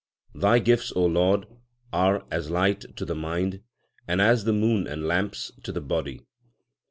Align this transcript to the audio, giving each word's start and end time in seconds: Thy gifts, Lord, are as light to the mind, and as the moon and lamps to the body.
Thy 0.33 0.57
gifts, 0.57 0.91
Lord, 0.95 1.45
are 1.93 2.25
as 2.31 2.49
light 2.49 2.85
to 2.97 3.05
the 3.05 3.13
mind, 3.13 3.61
and 4.07 4.19
as 4.19 4.45
the 4.45 4.51
moon 4.51 4.87
and 4.87 5.05
lamps 5.05 5.51
to 5.61 5.71
the 5.71 5.79
body. 5.79 6.21